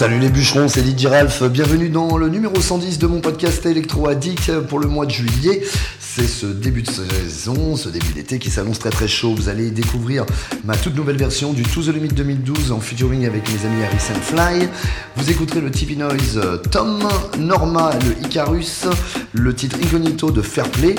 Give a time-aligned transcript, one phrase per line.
[0.00, 1.42] Salut les bûcherons, c'est Didier Ralph.
[1.42, 5.60] Bienvenue dans le numéro 110 de mon podcast Electro Addict pour le mois de juillet.
[6.12, 9.32] C'est ce début de saison, ce début d'été qui s'annonce très très chaud.
[9.32, 10.26] Vous allez découvrir
[10.64, 14.20] ma toute nouvelle version du To The Limit 2012 en featuring avec mes amis Harris
[14.20, 14.68] Fly.
[15.14, 16.98] Vous écouterez le TV Noise euh, Tom,
[17.38, 18.86] Norma, le Icarus,
[19.34, 20.96] le titre Incognito de Fairplay,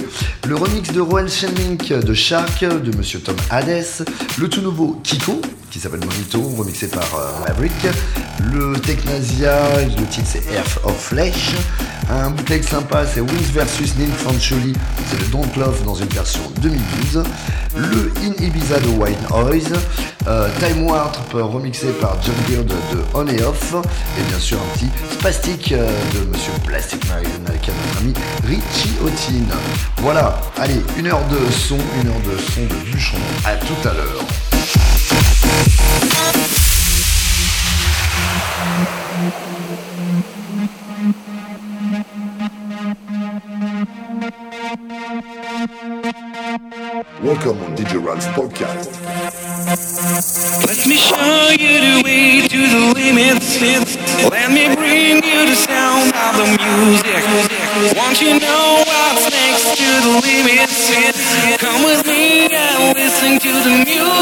[0.48, 4.06] le remix de Royal Shenlink de Shark, de Monsieur Tom Hades,
[4.38, 5.42] le tout nouveau Kiko,
[5.72, 7.74] qui s'appelle Monito, remixé par euh, Maverick,
[8.54, 11.52] le Technasia, le titre c'est Earth of Flesh,
[12.10, 14.74] un bootleg sympa c'est Wings vs Ninfanchuli,
[15.08, 17.24] c'est le Don't Love dans une version 2012,
[17.76, 19.74] le In Ibiza de White Noise,
[20.28, 23.76] euh, Time Warp remixé par John Beard de On et Off,
[24.20, 28.14] et bien sûr un petit spastique euh, de Monsieur Plastic Marion avec notre ami
[28.46, 29.56] Richie Otin.
[29.98, 33.20] Voilà, allez, une heure de son, une heure de son de bûcheron.
[33.46, 34.26] À tout à l'heure.
[44.72, 44.88] Welcome
[47.60, 48.88] on DJ Ralph's podcast.
[50.66, 53.60] Let me show you the way to the limits.
[54.32, 57.20] Let me bring you the sound of the music.
[57.98, 60.88] Want you know what's next to the limits?
[61.60, 64.22] Come with me and listen to the music.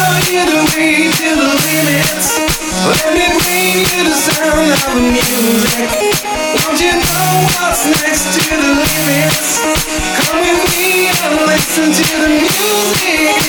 [0.00, 2.28] show you the way to the limits.
[2.88, 5.90] Let me bring you the sound of the music.
[6.64, 9.60] Want you know what's next to the limits?
[10.24, 13.39] Come with me and listen to the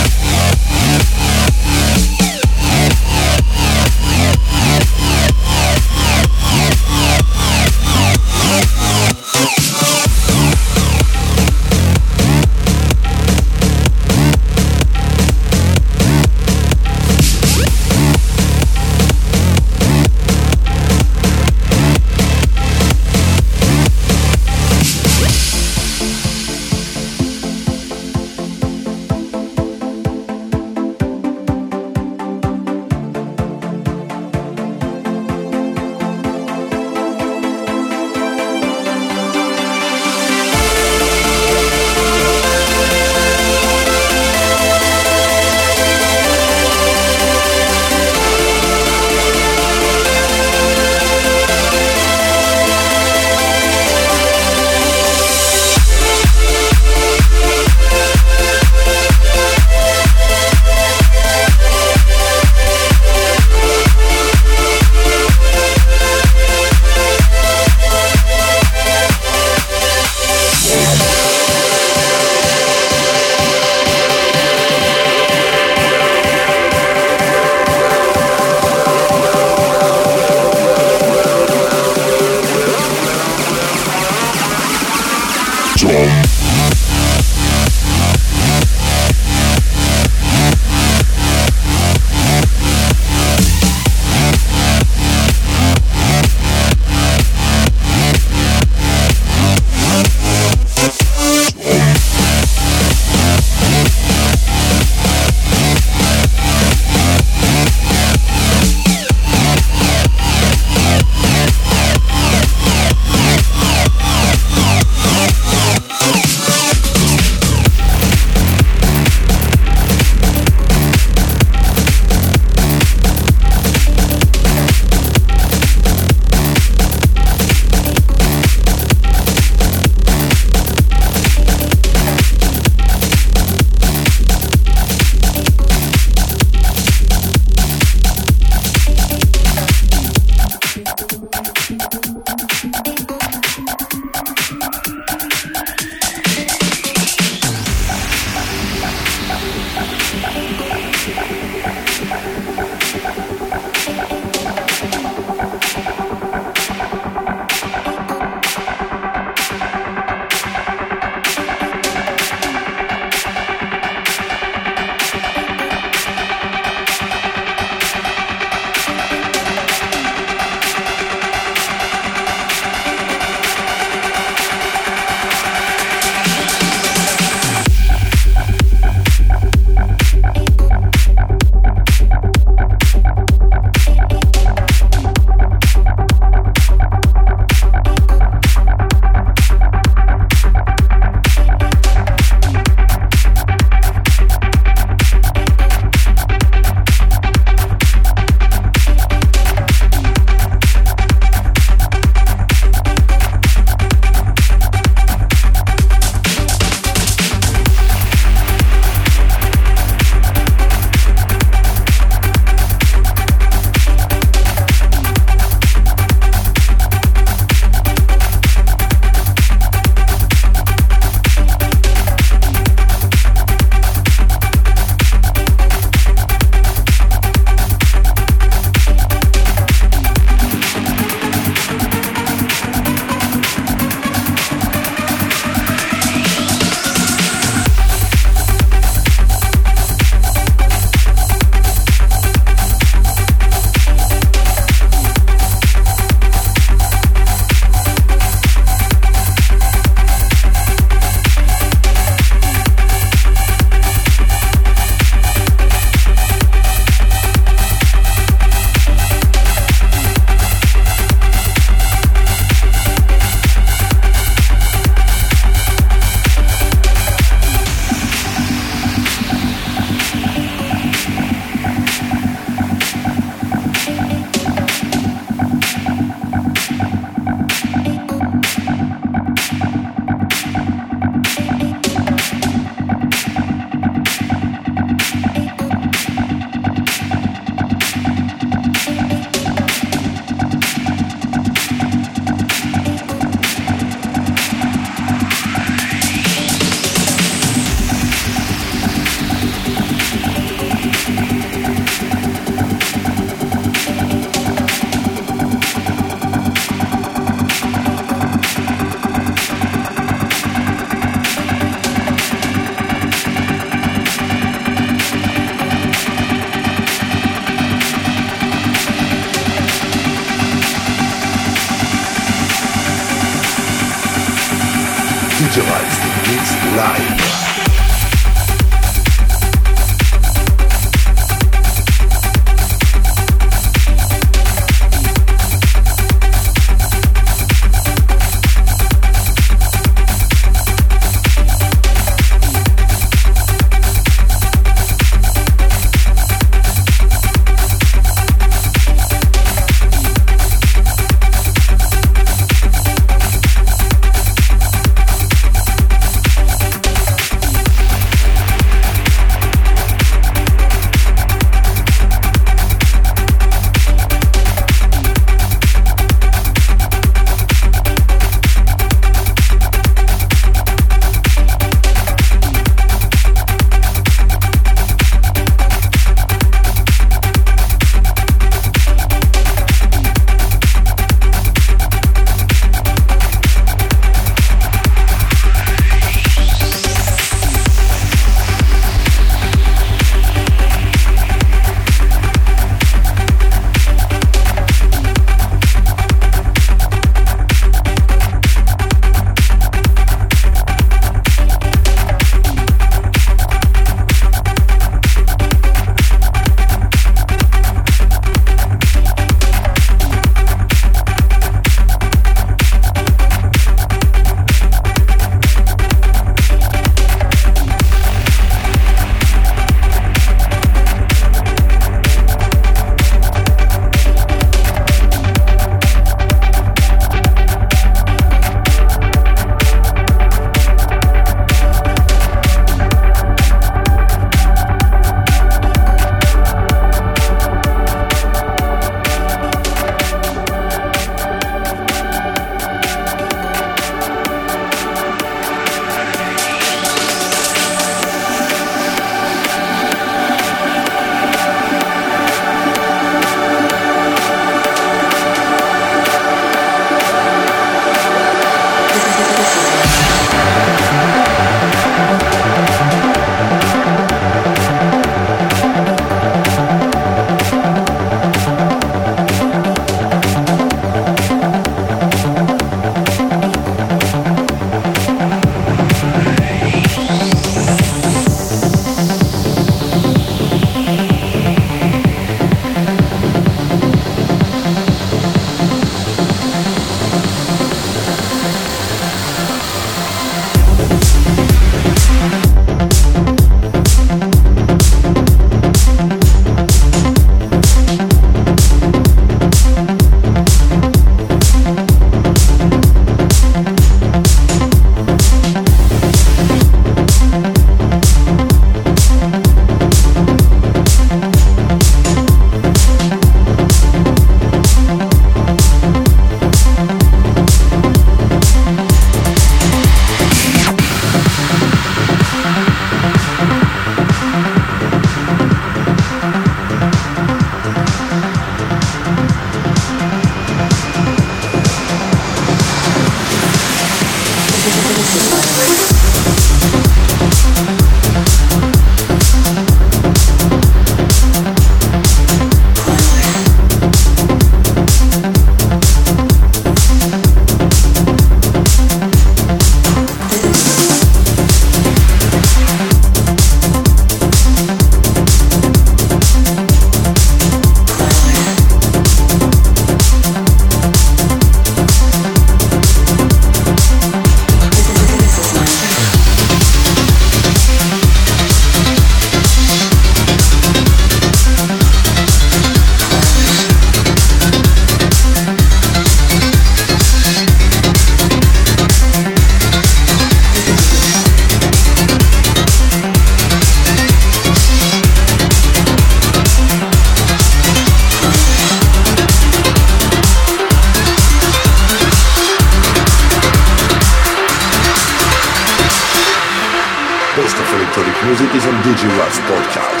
[599.39, 600.00] Podcast.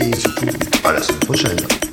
[0.00, 0.46] Et surtout
[0.84, 1.89] à la semaine prochaine.